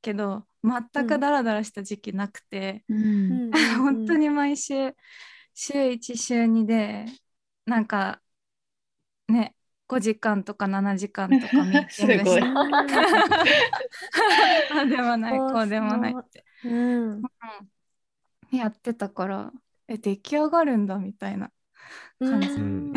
[0.00, 2.94] けど、全くダラダラした時期なくて、う。
[2.94, 3.50] うん。
[3.50, 3.52] ん。
[3.82, 4.94] 本当に毎週
[5.54, 7.06] 週1週2で
[7.66, 8.22] なんか
[9.26, 9.56] ね
[9.88, 12.40] 5時間とか7時間とか ミーティングすごい。
[12.40, 12.46] して
[14.72, 16.44] あでもない こうでもないって。
[16.62, 17.22] うん。
[18.52, 19.52] やってたから
[19.88, 21.50] え出来上がるんだみたいな
[22.20, 22.46] 感じ。
[22.50, 22.92] うん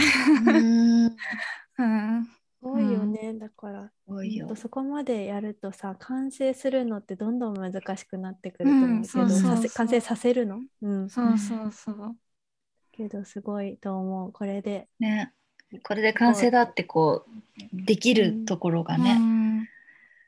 [0.45, 1.05] うん。
[1.05, 1.17] うん
[2.63, 4.56] 多いよね、だから多いよ。
[4.56, 9.08] そこまでやるとさ完成するのってどんどん難しくなってくると思うけ
[9.63, 12.15] ど、完成させるの、うん、そうそうそう。
[12.91, 14.32] けどすごいと思う。
[14.32, 14.88] これで。
[15.00, 15.34] ね。
[15.84, 19.62] これで完成だってこう、できるところがうね、ん。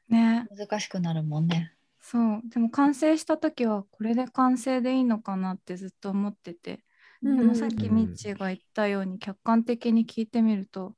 [0.09, 0.47] ね。
[0.57, 1.73] 難しくなるもんね。
[2.01, 2.41] そう。
[2.49, 6.83] でも完成した時はこれで完成でいいのかなってずっと思ってて。
[7.21, 7.95] でもさっきうん。
[7.95, 10.95] ミッチーが言ったように客観的に聞いてみると、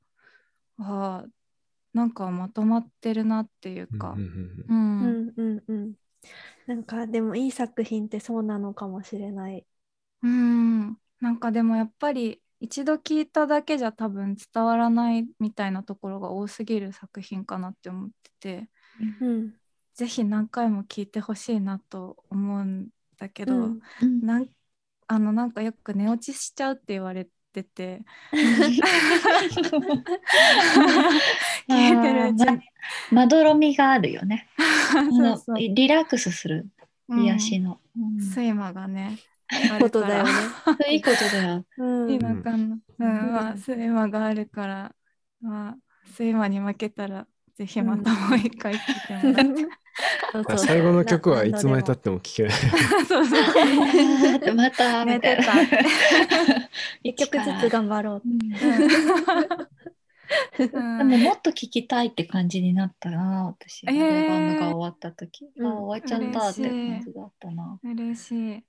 [0.78, 1.26] ああ
[1.92, 4.14] なんかまとまってるなっていうか。
[6.66, 9.64] なんかでもいい作品ってそうなのかもしれない。
[10.22, 18.70] うん、なんかでもやっぱり一度聞いただけじゃ多分伝わらないみたいなところが多すぎる作品かなって思ってて
[19.20, 19.54] うん。
[19.94, 24.46] ぜひ何回も聞いてほしいなと思うんだけど、うんうんなん
[25.08, 27.28] あのなんかよく寝落ちしちゃうって言われ
[27.62, 28.38] てて聞
[31.98, 32.46] いてるうちに
[33.10, 34.48] ままどろみがあるよね。
[34.56, 36.68] あそうのそうリラックスする
[37.08, 37.80] うん癒しの。
[37.96, 40.36] うん睡魔がねあことるからだよ
[40.76, 40.92] ね。
[40.92, 41.64] いいことだよ。
[41.78, 44.94] うん今かな、うんまあ、睡魔があるから、
[45.40, 45.76] まあ、
[46.10, 49.85] 睡魔に負けたら、ぜひまたもう一回聞いてもらって。
[50.32, 52.52] そうそうあ最後の曲はないつまでたっても聴けない。
[53.08, 54.54] そうそう。
[54.54, 55.44] また寝みたいな。
[57.02, 58.22] 一曲ずつ頑張ろう。
[60.58, 63.86] でももっと聞きたいって感じになったな、私。
[63.88, 65.48] アえールバムが終わった時。
[65.56, 67.78] うんあ、終わっちゃったって感じだったな。
[67.82, 68.64] 嬉しい。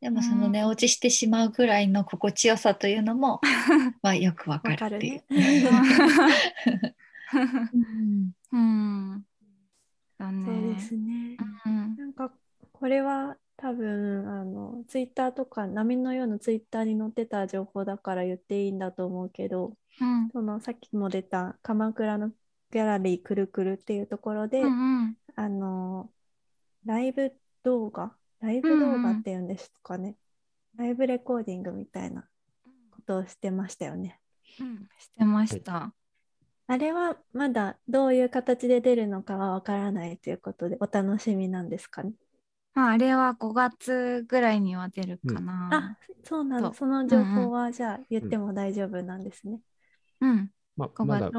[0.00, 3.40] でもその寝落ちしてしまうぐらいの心地よさというのも、
[4.02, 6.94] まあよくわかわかるるっていうね。。
[8.52, 9.24] うん
[10.28, 10.44] うん。
[10.44, 10.80] だそうねで。
[10.80, 11.36] すね。
[11.66, 11.96] うん。
[11.96, 12.32] なんか
[12.72, 20.28] これは多分あのツイッターとか波のようなツイッターに載ってた情報だから言っていいんだと思うけどうん。
[20.32, 25.16] そのさっきも出た鎌倉のギャラリーくるくるっていうところで、うん。
[25.36, 26.10] あの
[26.84, 27.32] ライブ
[27.62, 30.16] 動画ライブ動画っていうんですかね、
[30.76, 32.28] ライブレコーディングみたいな
[32.90, 34.20] ことをしてましたよね。
[34.60, 34.88] うん。
[34.98, 35.94] してました。
[36.66, 42.12] あれはまだどういう形で出るのかはわからないということでお楽しみなんですかね？
[42.74, 45.68] まあ、あれは5月ぐらいには出るかな。
[45.70, 46.72] あ、そうなんだ。
[46.74, 49.60] その情報はじゃあ言っても大丈夫なんですね。
[50.20, 50.50] うん。
[50.76, 51.30] ま五月まだ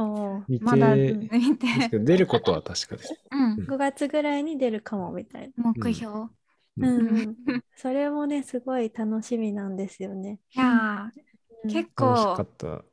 [0.62, 1.68] まだ定見て。
[2.00, 3.14] 出ることは確かです。
[3.32, 3.66] うん。
[3.66, 5.74] 5月ぐらいに出るかもみたいな。
[5.74, 6.30] 目標。
[6.78, 10.40] うんうんうん、それもね、すごい楽しみなんですよね。
[10.54, 11.10] いや
[11.68, 12.38] 結構。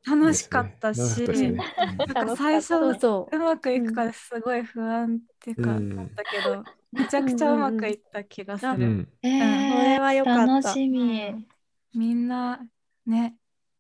[0.06, 1.52] 楽しかったし、ね
[2.14, 8.72] なんか最初そうまくいくかすごい不安っていうか、うんだったけど、めちゃくちゃうまくいった気がする。
[8.72, 9.08] うん。
[9.22, 11.28] えこれは良かった楽しみ。
[11.28, 11.46] うん
[11.94, 12.58] みんな
[13.04, 13.37] ね、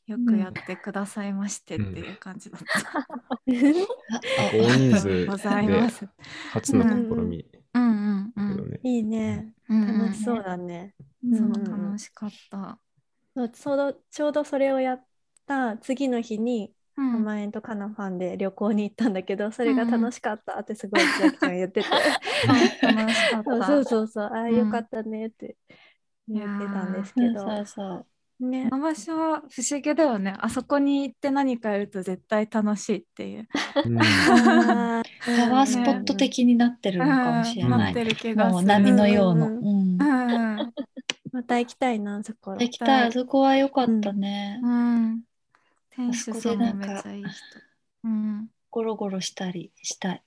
[0.06, 3.08] よくやってくださいましてっていう感じだった。
[3.46, 6.08] 大人数ありがとうございでます。
[6.52, 7.88] 初の試みうんう
[8.20, 8.80] んうん。
[8.86, 9.54] いいね。
[9.68, 10.94] 楽しそうだね。
[11.32, 12.78] そう楽しかった。
[13.34, 15.06] そうちょうどちょうどそれをやっ
[15.46, 21.88] た次の日に、うんマエンとカナファンで旅行に行ったんだけど、それが楽しかったってすごい千秋ちゃん言ってて。
[22.46, 23.66] あ楽しかっそうた。
[23.66, 25.56] そうそうそう、ああ、うんよかったねって
[26.28, 27.40] 言ってたんですけど。
[27.40, 28.06] そうそ
[28.40, 28.76] うねこ。
[28.76, 30.36] の場所は不思議だよね。
[30.38, 33.48] あそこに行って何かやると絶対楽しいっていう。
[33.86, 37.72] うんパワースポット的になってるのかもしれない。
[37.72, 38.52] うんなってる気がする。
[38.54, 39.46] もう波のようの。
[39.46, 40.72] うんうんうんうん
[41.32, 42.52] また行きたいな、そこ。
[42.52, 44.60] 行きたい、あそこは良かったね。
[44.62, 45.22] うん。
[45.90, 47.32] 店主さんもあそこでなんかめっちゃいい人。
[48.04, 48.48] うん。
[48.70, 50.22] ゴロゴロしたりしたい。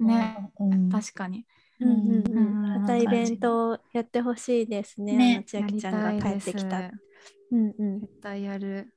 [0.00, 1.46] ね、うん、確かに。
[1.80, 5.16] うんうんうんうんまたイベントをやってほしいですね。
[5.16, 6.90] ね千秋ちゃんが帰ってきた。
[7.50, 8.94] うんうん絶対やる。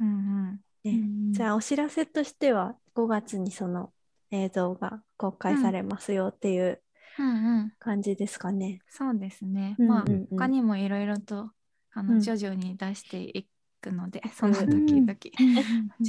[0.00, 1.00] うんね
[1.32, 3.92] じゃあお知らせとしては5月にその
[4.30, 6.80] 映像が公開されますよっていう
[7.18, 7.26] うん。
[7.28, 7.72] うんうん。
[7.78, 8.80] 感じですかね。
[8.88, 9.76] そうですね。
[9.78, 11.50] うんまあ、うんうん他にもいろいろと
[11.92, 13.48] あうんの徐々に出してい
[13.80, 15.30] くので、その時々チ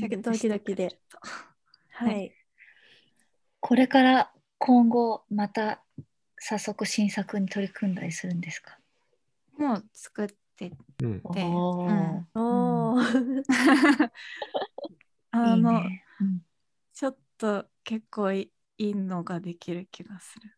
[0.06, 1.20] ェックしてくれると。
[1.92, 2.34] はい。
[3.60, 5.84] これから今後また
[6.38, 8.78] 早速新作に取り組んだりするんですか？
[9.58, 11.22] もう作ってうん。
[11.34, 13.42] でおーおー
[15.32, 16.42] あのいいねうん
[16.94, 20.52] ちょっと結構いいのができる気がする。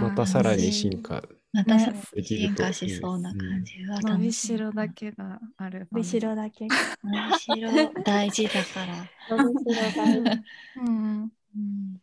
[0.00, 1.22] またさらに進化。
[1.52, 5.86] また進化しそうな感じは伸び楽しろだけがある。
[5.92, 6.66] 伸びしろだけ。
[6.66, 7.70] 伸びしろ。
[8.02, 10.42] 大事だから、伸びしろ大事
[10.76, 11.30] うん。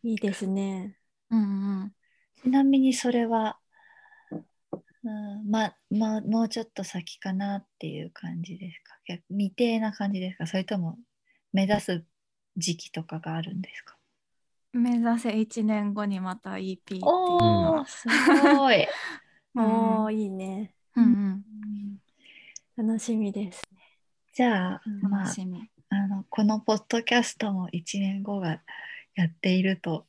[0.04, 0.96] いいですね。
[1.32, 1.44] うんう
[1.86, 1.92] ん。
[2.44, 3.58] ちなみにそれは、
[4.32, 8.96] うん、ままあもうちょっと先かなっていう感じですか？
[9.08, 10.46] 逆未定な感じですか？
[10.46, 11.00] それとも
[11.54, 12.06] 目指す
[12.58, 13.96] 時期とかがあるんですか？
[14.74, 17.82] 目指せ1年後にまた EP っていうのは。
[17.82, 18.08] おーす
[18.56, 18.88] ごい、
[19.56, 20.74] おーいいね。
[20.96, 21.44] うんうん
[22.78, 23.62] 楽しみです。
[24.34, 25.70] じゃあ、うんまあ楽しみ。
[25.90, 28.62] あのこのポッドキャストも1年後が
[29.16, 30.08] やっていると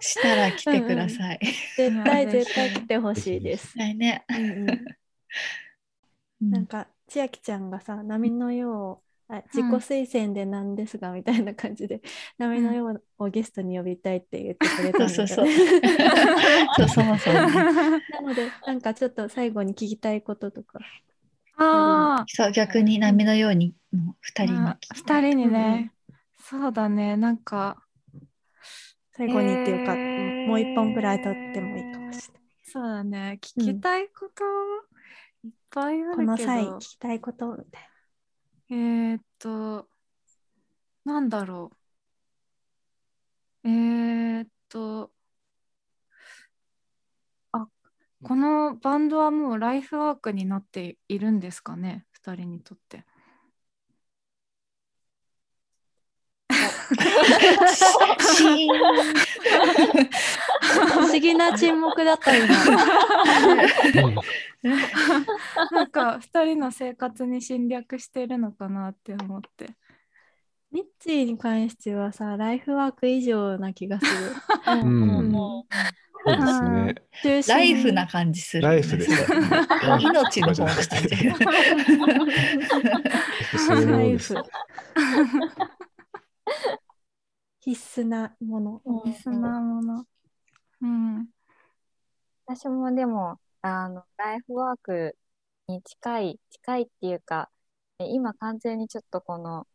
[0.00, 1.38] したら来てください。
[1.76, 3.78] 絶対いや嬉しい絶対来てほしいです。
[3.78, 4.24] はいね。
[4.28, 12.02] うんうんうんなんか千秋ちゃんがさ波のようをあ自己推薦でなんですが、みたいな感じで
[12.36, 15.46] 波のようをゲストに呼びたいって言ってくれたそうそうそう。
[16.76, 17.40] そうそうそうね。
[17.40, 20.80] なのでなんかちょっと最後に聞きたいこととか。
[21.56, 25.92] あそう逆に波のようにの二人にあ二人にね、
[26.38, 27.16] そうだね。
[27.16, 27.82] なんか
[29.12, 30.46] 最後にっていうか、えー。
[30.46, 32.42] もう一本くらい取ってもいいかもしれない。
[32.64, 33.38] そうだね。
[33.40, 34.44] 聞きたいこと、
[35.46, 36.16] いっぱいあるけど。
[36.16, 37.91] この際聞きたいことみたい
[38.72, 39.88] えー、っと、
[41.04, 41.70] なんだろ
[43.64, 43.68] う。
[43.68, 45.12] えー、っと、
[47.52, 47.68] あ、
[48.22, 53.04] このバンドはもうライフワークになっているんですかね、二人にとって。
[60.62, 62.46] 不思議な沈黙だった今。
[65.72, 69.70] なんか二人の生活に侵略してるのかなって思って。
[70.70, 74.12] ミッチーに関してはさ、ライフワーク以上な気がする。
[74.80, 75.32] うんうん
[76.24, 76.36] そう
[77.24, 77.56] ですね。
[77.56, 79.16] ライフな感じする、ライフですね。
[80.00, 81.34] 命の方が感じる。
[83.90, 84.36] ライフ。
[87.60, 88.80] 必須なもの。
[89.22, 90.04] そんなもの。
[90.82, 91.28] うん。
[92.46, 95.16] 私もでも、あの、ライフワーク
[95.68, 97.50] に近い、近いっていうか、
[97.98, 99.66] え今完全にちょっとこの、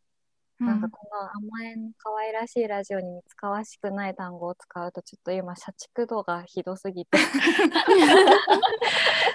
[0.58, 7.16] なんかこの甘えん可愛らしいラジオに似つかわしくない単語を使うと、ちょっと今、社畜度がひどすぎて、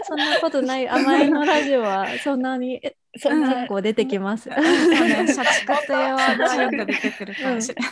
[0.03, 0.87] そんなことない。
[0.87, 4.49] 甘えのラジオはそんなにえそんな結構出てきます。
[4.49, 7.91] そうね、社畜とはよく出てくるかもしれない。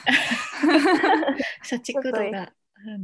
[1.63, 2.51] 社畜度が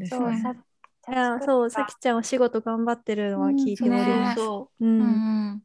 [0.09, 0.41] そう、ね。
[0.41, 0.66] 社い
[1.11, 4.35] やそう、さきちゃんお仕事頑張ってるのは聞いておりうんます。
[4.35, 4.85] そうう。
[4.85, 4.99] ん。
[4.99, 5.03] う
[5.53, 5.63] ん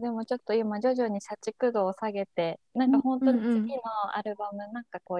[0.00, 3.82] でもちょっと今徐々に社畜度を下げて、なんか本当に次の
[4.16, 5.18] アルバム、なんかこう、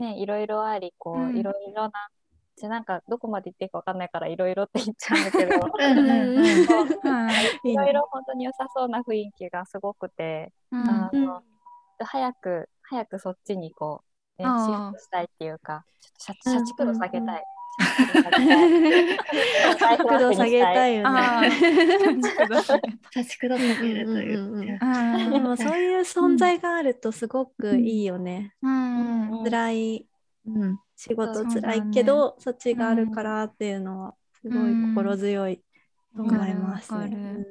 [0.00, 1.92] ね、いろいろあり、こういろいろな、
[2.56, 5.48] じゃあなんかどこまで言っていいかわかんないからいろいろって言っちゃうんだけど、
[7.64, 10.88] いろいろ本当に良さそうな雰囲気がすごくて、うん。
[10.88, 11.42] あの、
[11.98, 14.04] 早く、早くそっちにこ
[14.38, 17.44] う、ね、シフトしたいっていうか、ちょっと社うん社畜度下げたい。
[19.78, 21.50] 角度 下げたいよあね。
[23.10, 24.40] 社畜度下げるという。
[24.40, 28.54] うんうんうんいやうんでもそういう存在があるとすごくいいよね。
[28.62, 30.06] うんうん辛い
[30.46, 34.58] うん仕事辛いけどそ,、っちがあるからっていうのはすごい
[34.94, 35.62] 心強い
[36.14, 37.46] と思いますね。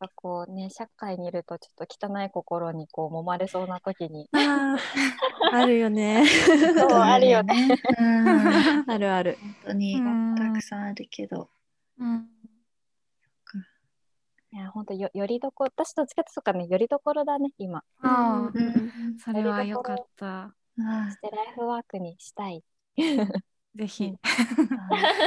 [0.00, 4.78] ううんんがこうね、社会にいるとちょっと汚い心にこう揉まれそうな時に、あー
[5.56, 6.26] あるよね。
[6.26, 7.68] そう あるよね。
[8.86, 9.38] あるある。
[9.64, 11.50] 当にうんたくさんあるけど。
[11.98, 12.30] うん
[14.52, 17.82] いや、本当よ、よりどころ、私どっちかっていうとね、よりどころだね、今。
[18.00, 20.44] あうんそれはよかった。
[20.44, 20.54] あ
[21.10, 22.64] そしてライフワークにしたい。
[22.96, 24.14] ぜひ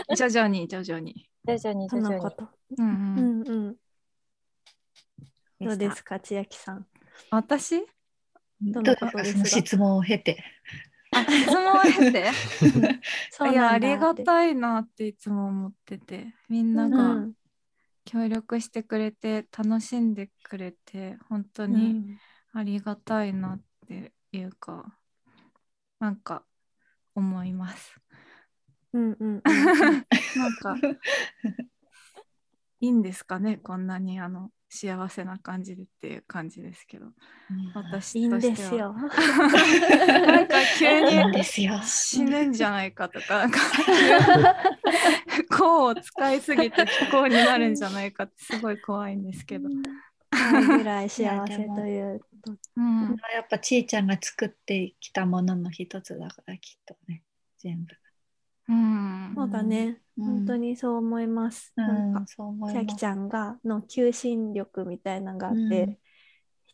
[0.10, 1.30] あ徐々に徐々に。
[1.46, 2.24] 徐々にと徐々に。
[2.24, 2.50] のこと。
[2.78, 3.76] うんううんんうん。
[5.62, 6.86] どうですか千秋さん。
[7.32, 7.86] 私？
[8.62, 10.44] どのことですがその質問を経て。
[11.12, 12.32] あ質問を経て？
[13.32, 16.34] そういやありがたいなっていつも思ってて。
[16.50, 17.34] みんなうがん。
[18.06, 22.20] 協力してくれて楽しんでくれて本当うにん。
[22.54, 24.98] ありがたいなっていうか
[26.00, 26.44] なんか
[27.16, 27.96] 思います。
[28.94, 29.70] うんうんうん。
[30.36, 30.76] なんか
[32.82, 37.08] いいんですかねこんなにあの幸せな感じでっていう感じですけど
[37.74, 38.94] 私いいんとしてはですよ。
[38.94, 41.82] なんか急にですよ。
[41.84, 43.60] 死ぬんじゃないかとかなんか
[45.28, 49.68] 不幸を使いすぎて不幸になるんじゃないかってすごい怖いんですけど。
[49.68, 49.80] はい
[50.32, 52.54] ぐらい幸せというと。
[52.78, 57.24] うんやっぱちーちゃんが作ってきたものの一つだからきっとね
[57.58, 57.96] 全部。
[58.70, 59.98] うんそうだね。
[60.20, 61.74] うん本当にそう思います。
[61.78, 62.86] うなんかん、そう思います。
[62.86, 65.98] 千秋ちゃんがの求心力みたいなのがあって、うん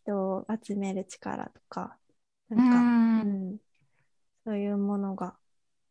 [0.05, 1.97] 人を集める力とか、
[2.51, 3.23] うなんか、んう
[3.53, 3.57] ん
[4.45, 5.35] そういうものが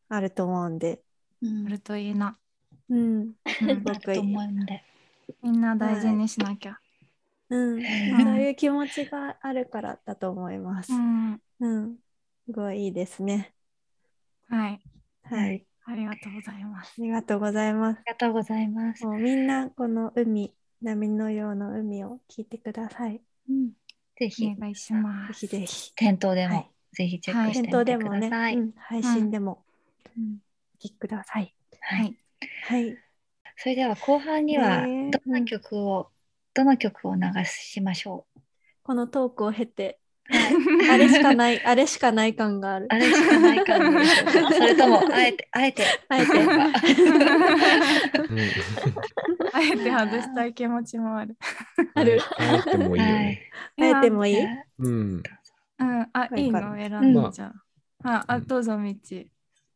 [0.08, 1.02] あると思うんで、
[1.42, 2.38] うんあるといいな。
[2.88, 4.84] うん、うんあると思うんで。
[5.42, 6.78] みんな大事にしなきゃ。
[7.50, 10.92] うん、んそういう気持ちがあるからだと思います。
[10.92, 11.96] うんうん、
[12.46, 13.52] すごいいいですね。
[14.48, 14.80] はい。
[15.24, 16.94] はい、ありがとうございます。
[16.98, 17.98] ありがとうございます。
[17.98, 19.04] ありがとうございます。
[19.04, 23.20] もうみんなこの海、波のような海を聞いてください。
[23.48, 23.70] うん
[24.16, 25.40] ぜひお願いしまぜす。
[25.40, 25.92] ひぜひ。
[25.94, 28.56] 店頭でもはいぜひチェックして店頭みてくでもね、ださい。
[28.56, 29.64] うん、配信でも
[30.16, 30.38] うん
[30.74, 31.54] お聞きください。
[31.80, 32.16] ははいい。
[32.62, 32.98] はい。
[33.56, 36.10] それでは後半にはねどんな曲を
[36.54, 38.40] どの曲を流しましょう？
[38.84, 39.98] このトークを経て、はい
[40.90, 42.86] あれしかない、あれしかない感がある。
[42.88, 46.32] あれしかない感じでしょうかそれとも あえてあえてあえて
[49.52, 51.36] あえて外したい気持ちもある。
[51.94, 53.42] あるあえてもいいよね。
[53.80, 54.36] あえてもいい？
[54.78, 55.22] うん。
[55.78, 56.74] うん、あ、いいの？
[56.76, 57.52] 選うんじゃ
[58.02, 58.10] あ。
[58.10, 59.28] あ、あどうぞ、みち。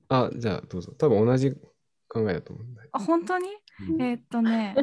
[0.08, 0.92] あ、じゃあどうぞ。
[0.92, 1.52] 多分同じ
[2.08, 2.88] 考えだと思うんだよ。
[2.92, 3.48] あ、本当に？
[3.90, 4.74] うんえーっとね、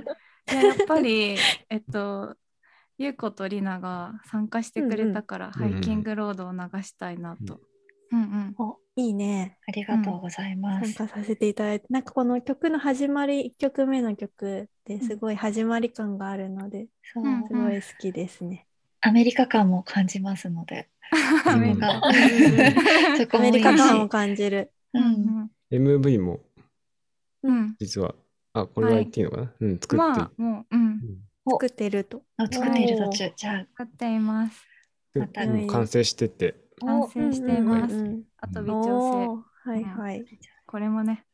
[0.48, 1.36] やっぱり、
[1.70, 2.36] えっと、
[2.98, 7.60] ゆうことりなが参加してくれたから、うんハイキングロードを流したいなと。
[8.12, 8.56] うんうん。
[8.58, 9.58] おいいね。
[9.68, 10.94] ありがとうございます。
[10.94, 18.66] 参加させていただいて、なんかこの曲の始まり、1曲目の曲ですごい始まり感があるので、そううんすごい好きですね。
[19.02, 20.88] アメリカ感も感じますので、
[21.46, 24.72] アメリカ感を感じる。
[24.94, 25.06] ううん
[25.44, 26.40] ん MV も
[27.44, 27.56] うん。
[27.56, 27.76] うん。
[27.80, 28.16] 実は、
[28.54, 31.02] あ、これは言っていいのかな、うん、作って、まあ、もう、うん。
[31.52, 32.18] 作ってると。
[32.18, 34.64] を作っている途中、じゃ使っています。
[35.14, 38.24] でまたうん完成してて、あ、完成しています。
[38.38, 39.70] あと微調整。
[39.72, 40.26] はいはい。
[40.66, 41.26] これもね。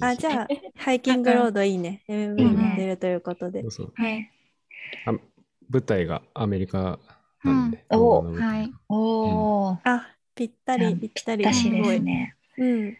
[0.00, 2.04] あ、じゃあ、ハイキングロードいいね。
[2.08, 3.62] MV いいねに出るということで
[3.94, 4.30] はい。
[5.06, 5.12] あ
[5.68, 6.98] 舞台がアメリカ
[7.44, 8.72] なんで、うん動画の舞台はい。
[8.88, 11.44] おお、あ、ぴったりぴったり。
[11.44, 12.00] だしですごい。
[12.00, 12.36] ね。
[12.58, 12.96] うん。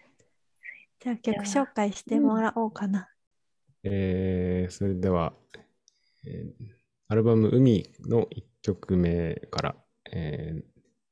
[1.00, 3.08] じゃあ曲紹介してもらおうかな。
[3.82, 5.32] えーそれでは、
[6.26, 6.80] えー
[7.12, 9.76] アルバム「海」の1曲目から、
[10.12, 10.62] えー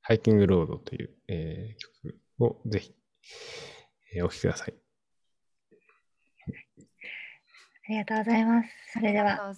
[0.00, 2.94] ハイキングロード」という、えー曲をぜひ、
[4.14, 4.74] えーお聴きください。
[7.88, 8.70] ありがとうございます。
[8.92, 9.54] それでは。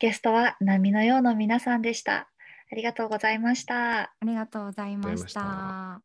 [0.00, 2.30] ゲストは波のようの皆さんでした。
[2.70, 4.00] ありがとうございました。
[4.00, 6.02] ありがとうございましありがとうございま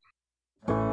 [0.67, 0.92] したた。